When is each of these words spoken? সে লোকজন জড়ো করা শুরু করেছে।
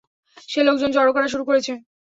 সে 0.49 0.59
লোকজন 0.63 0.89
জড়ো 0.91 1.11
করা 1.13 1.27
শুরু 1.27 1.43
করেছে। 1.45 1.73